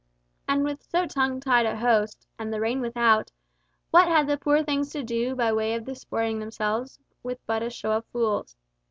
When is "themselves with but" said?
6.39-7.61